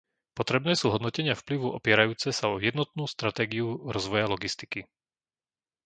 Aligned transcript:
Potrebné 0.39 0.73
sú 0.81 0.87
hodnotenia 0.93 1.33
vplyvu 1.37 1.67
opierajúce 1.79 2.29
sa 2.39 2.45
o 2.53 2.57
jednotnú 2.67 3.03
stratégiu 3.15 3.67
rozvoja 3.95 4.25
logistiky. 4.33 4.81